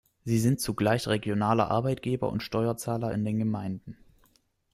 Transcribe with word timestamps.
Sie 0.25 0.39
sind 0.39 0.59
zugleich 0.59 1.07
regionale 1.07 1.69
Arbeitgeber 1.69 2.27
und 2.31 2.41
Steuerzahler 2.41 3.11
in 3.11 3.23
den 3.23 3.37
Gemeinden. 3.37 3.97